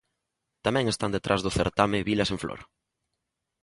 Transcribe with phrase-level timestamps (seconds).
[0.65, 2.61] Tamén están detrás do certame Vilas en flor.